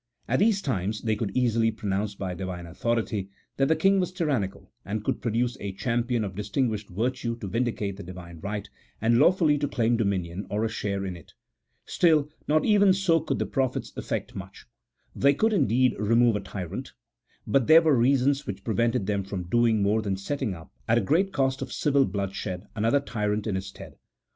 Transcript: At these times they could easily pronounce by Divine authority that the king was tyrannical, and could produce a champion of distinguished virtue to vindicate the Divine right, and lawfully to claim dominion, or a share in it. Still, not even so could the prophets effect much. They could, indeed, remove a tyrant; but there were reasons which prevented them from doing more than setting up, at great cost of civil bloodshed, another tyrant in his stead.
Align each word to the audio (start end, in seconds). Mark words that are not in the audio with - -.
At 0.27 0.39
these 0.39 0.63
times 0.63 1.01
they 1.01 1.15
could 1.15 1.29
easily 1.37 1.69
pronounce 1.69 2.15
by 2.15 2.33
Divine 2.33 2.65
authority 2.65 3.29
that 3.57 3.67
the 3.67 3.75
king 3.75 3.99
was 3.99 4.11
tyrannical, 4.11 4.71
and 4.83 5.03
could 5.03 5.21
produce 5.21 5.57
a 5.59 5.73
champion 5.73 6.23
of 6.23 6.33
distinguished 6.33 6.89
virtue 6.89 7.37
to 7.37 7.47
vindicate 7.47 7.97
the 7.97 8.01
Divine 8.01 8.39
right, 8.39 8.67
and 8.99 9.19
lawfully 9.19 9.59
to 9.59 9.67
claim 9.67 9.97
dominion, 9.97 10.47
or 10.49 10.65
a 10.65 10.69
share 10.69 11.05
in 11.05 11.15
it. 11.15 11.33
Still, 11.85 12.27
not 12.47 12.65
even 12.65 12.93
so 12.93 13.19
could 13.19 13.37
the 13.37 13.45
prophets 13.45 13.93
effect 13.95 14.33
much. 14.35 14.65
They 15.15 15.35
could, 15.35 15.53
indeed, 15.53 15.95
remove 15.99 16.35
a 16.35 16.39
tyrant; 16.39 16.93
but 17.45 17.67
there 17.67 17.83
were 17.83 17.95
reasons 17.95 18.47
which 18.47 18.63
prevented 18.63 19.05
them 19.05 19.23
from 19.23 19.49
doing 19.49 19.83
more 19.83 20.01
than 20.01 20.17
setting 20.17 20.55
up, 20.55 20.73
at 20.87 21.05
great 21.05 21.31
cost 21.31 21.61
of 21.61 21.71
civil 21.71 22.05
bloodshed, 22.05 22.65
another 22.75 22.99
tyrant 23.01 23.45
in 23.45 23.53
his 23.53 23.67
stead. 23.67 23.97